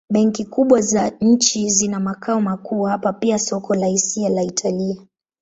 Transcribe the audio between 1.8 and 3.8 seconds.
makao makuu hapa pia soko